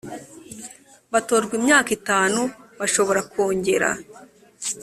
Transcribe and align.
batorerwa 1.11 1.53
imyaka 1.59 1.89
itanu 1.97 2.41
bashobora 2.79 3.21
kongera 3.31 3.89